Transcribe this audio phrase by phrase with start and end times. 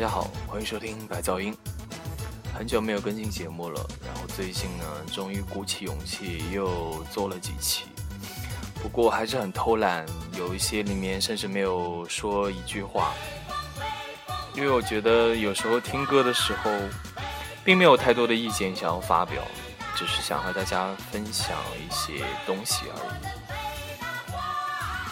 [0.00, 1.54] 大家好，欢迎收听白噪音。
[2.54, 7.84] 很久没有更新节目了，然后最近呢，终于鼓起勇气又做了几期。
[8.82, 10.06] 不过还是很偷懒，
[10.38, 13.12] 有一些里面甚至没有说一句话，
[14.54, 16.70] 因为我觉得有时候听歌的时候，
[17.62, 19.42] 并没有太多的意见想要发表，
[19.94, 22.96] 只是想和大家分享一些东西而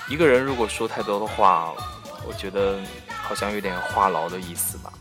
[0.09, 0.15] 已。
[0.15, 1.75] 一个人如果说太多的话，
[2.27, 2.81] 我觉得。
[3.23, 4.93] 好像有点话痨的意思吧。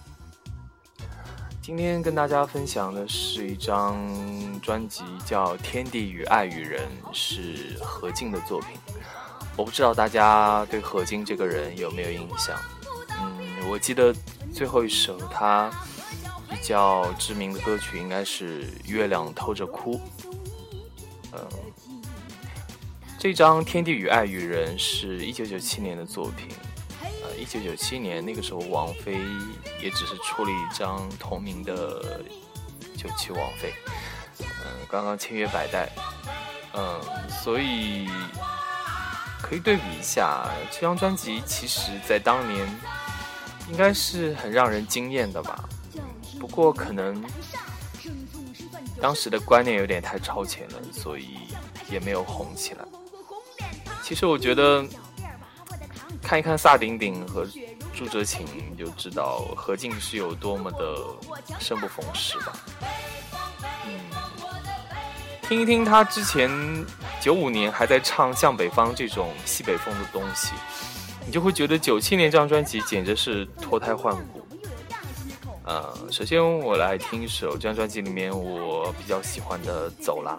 [1.62, 3.98] 今天跟大家分享的是一张
[4.62, 8.70] 专辑，叫《天地与爱与人》，是何静的作品。
[9.58, 12.58] 我不知道大家对何静这个人有没有印象？
[13.20, 14.16] 嗯，我记得
[14.54, 15.70] 最后一首他
[16.50, 19.96] 比较知名的歌曲应该是《月亮偷着哭》。
[21.34, 21.40] 嗯，
[23.20, 26.48] 这张《天地与爱与人》是一九九七年的作品。
[27.38, 29.20] 一九九七年，那个时候王菲
[29.82, 32.04] 也只是出了一张同名的
[33.02, 33.70] 《九七王菲》，
[34.42, 35.90] 嗯，刚刚签约百代，
[36.74, 38.10] 嗯，所以
[39.42, 42.68] 可以对比一下，这张专辑其实在当年
[43.70, 45.70] 应该是很让人惊艳的吧。
[46.40, 47.24] 不过可能
[49.00, 51.38] 当时的观念有点太超前了，所以
[51.90, 52.84] 也没有红起来。
[54.04, 54.84] 其实我觉得。
[56.28, 57.48] 看一看萨顶顶和
[57.96, 62.52] 朱哲琴，你就知道何静是有多么的生不逢时吧。
[63.86, 63.98] 嗯，
[65.44, 66.52] 听一听他之前
[67.22, 70.52] 九五年还在唱《向北方》这种西北风的东西，
[71.26, 74.46] 你就会觉得九七年这张专辑简直是脱胎换骨。
[75.64, 80.38] 呃，首先我来听一首这张专辑里面我比较喜欢的《走啦》。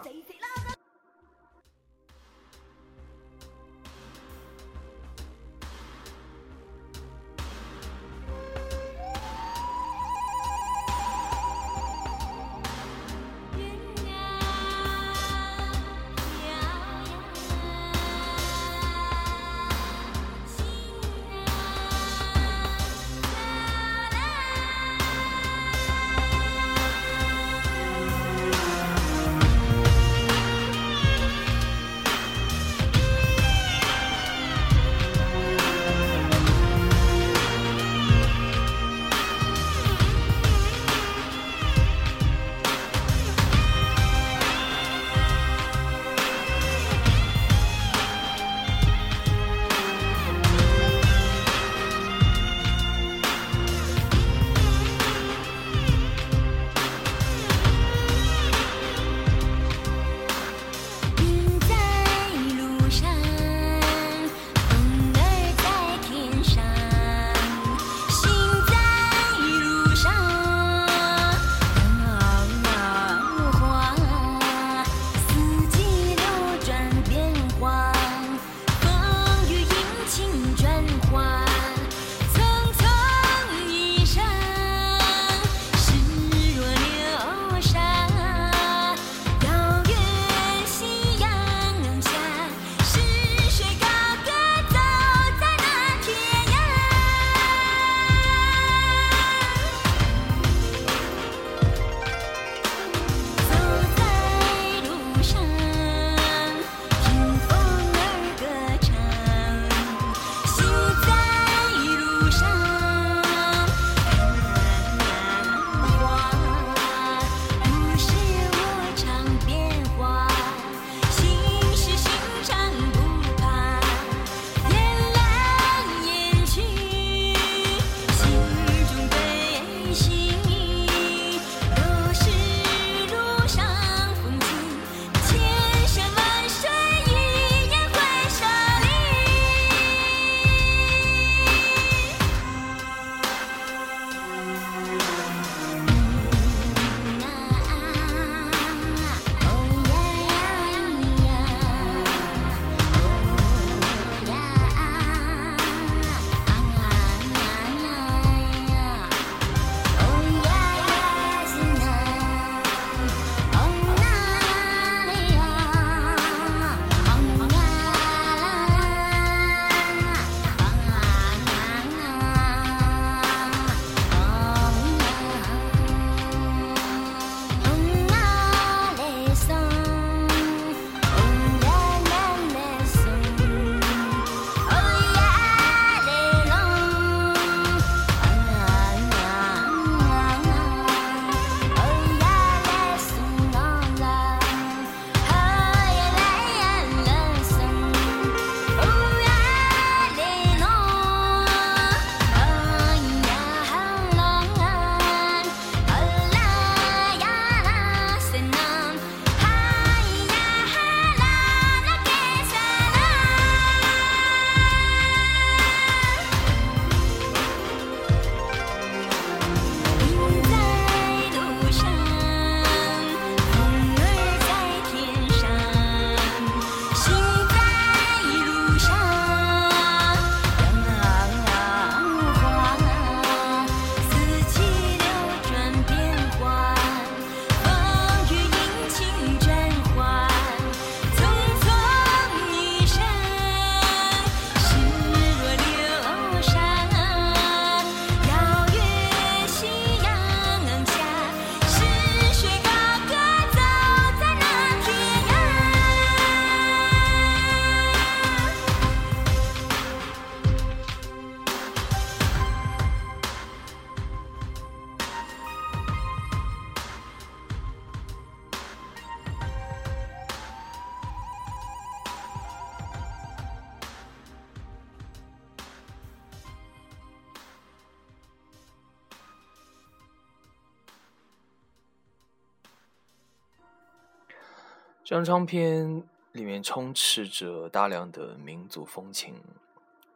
[285.08, 286.02] 这张唱片
[286.32, 289.36] 里面充斥着大量的民族风情，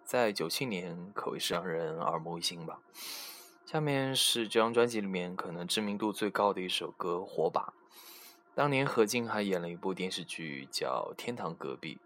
[0.04, 2.78] 在九七年可谓是让人耳目一新吧。
[3.64, 7.62] 下面是这张专辑里面可能知名度最高的一首歌《火把》，
[8.54, 11.98] 当年何静还演了一部电视剧叫《天堂隔壁》，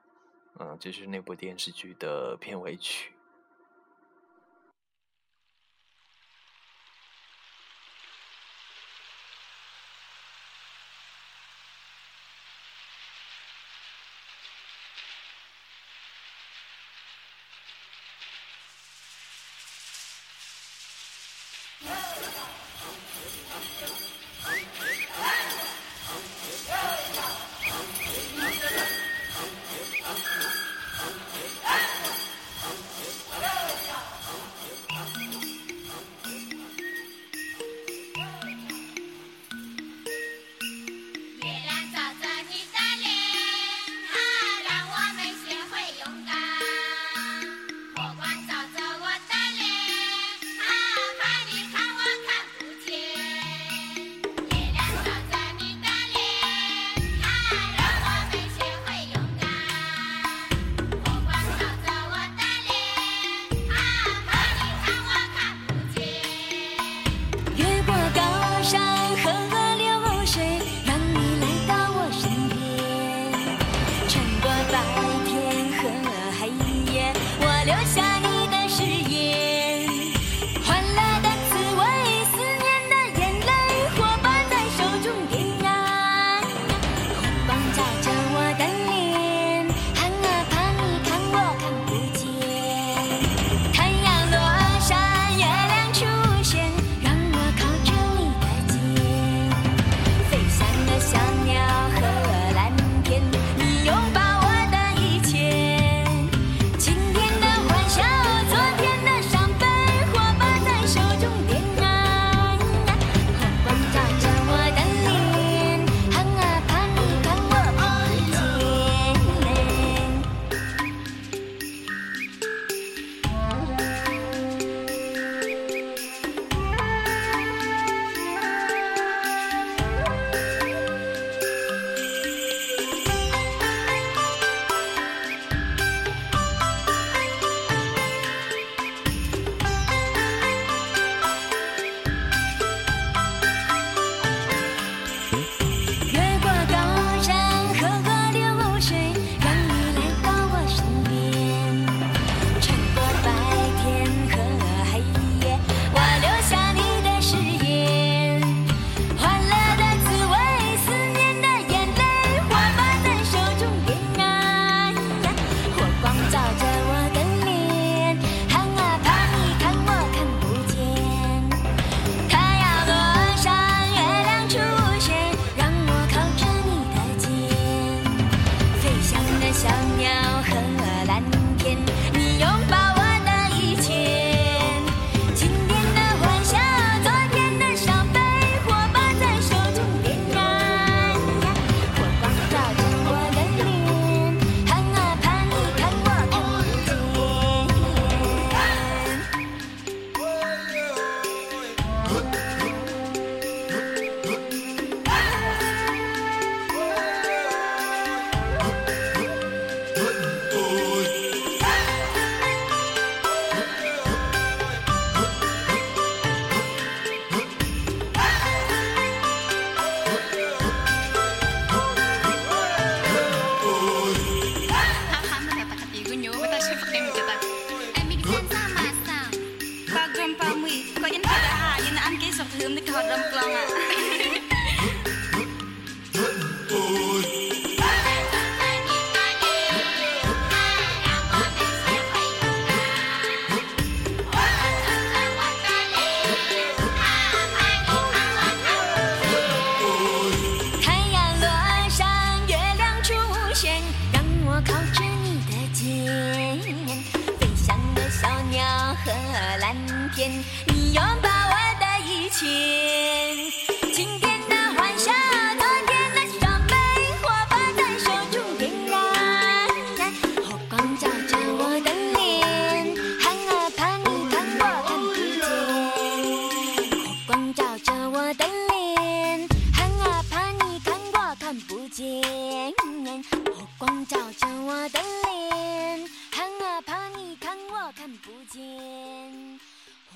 [0.60, 3.15] 嗯，这是那部电视剧的片尾曲。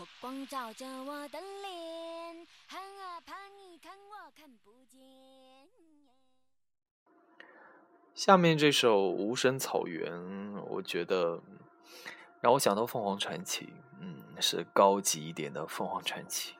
[0.00, 2.78] 火光照着我的脸，害
[3.26, 4.98] 怕你看我看不见。
[8.14, 10.10] 下面这首《无声草原》，
[10.70, 11.42] 我觉得
[12.40, 16.54] 让我想到凤凰传奇，嗯，是高级一点的凤凰传奇。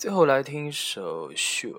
[0.00, 1.74] 最后来听一首《Sure》，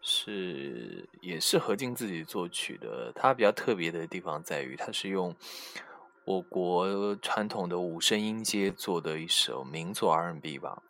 [0.00, 3.12] 是也是何静自己作曲的。
[3.14, 5.36] 它比较特别的地方在于，它是用
[6.24, 10.82] 我国传统的五声音阶做的一首名作 R&B 吧。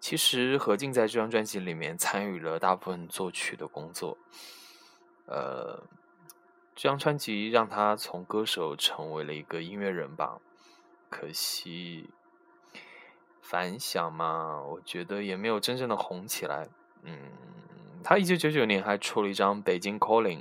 [0.00, 4.16] 其实何静在这张专辑里面参与了大部分作曲的工作。
[5.26, 5.82] 呃，
[6.74, 10.40] 这张专辑让他从歌手成为了一个音乐人吧。
[11.10, 12.08] 可惜。
[13.48, 16.68] 反响嘛，我觉得也没有真正的红起来。
[17.02, 17.16] 嗯，
[18.04, 20.40] 他一九九九年还出了一张《北京 Calling》，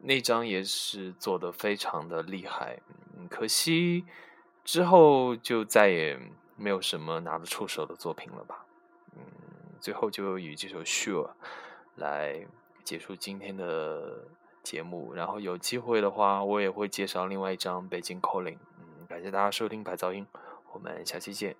[0.00, 2.78] 那张也是做的非常的厉害。
[3.16, 4.04] 嗯，可惜
[4.64, 6.20] 之后就再也
[6.56, 8.66] 没有什么拿得出手的作品了吧。
[9.14, 9.22] 嗯，
[9.80, 11.28] 最后就以这首《Sure》
[11.94, 12.46] 来
[12.84, 14.26] 结束今天的
[14.62, 15.14] 节目。
[15.14, 18.56] 然后有机会的话，我也会介绍另外一张《北京 Calling》。
[18.78, 20.26] 嗯，感谢大家收听白噪音，
[20.74, 21.56] 我们下期见。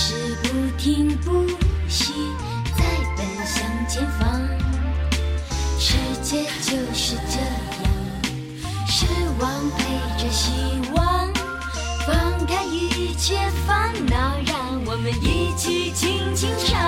[0.00, 1.44] 是不停不
[1.88, 2.12] 息
[2.76, 2.84] 在
[3.16, 4.40] 奔向前方。
[5.76, 7.40] 世界就是这
[7.82, 7.90] 样，
[8.86, 9.06] 失
[9.40, 9.82] 望陪
[10.16, 10.52] 着希
[10.94, 11.28] 望，
[12.06, 16.78] 放开一切烦恼，让我们一起轻轻唱。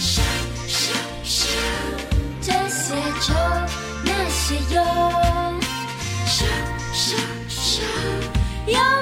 [0.00, 0.20] 笑
[0.66, 1.46] 笑笑，
[2.40, 3.34] 这些愁，
[4.02, 4.82] 那些忧，
[6.26, 6.44] 笑
[6.92, 7.16] 笑
[7.48, 7.82] 笑，
[8.66, 8.97] 有。